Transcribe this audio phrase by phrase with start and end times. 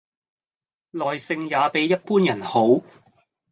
[0.89, 2.81] 耐性也比一般人好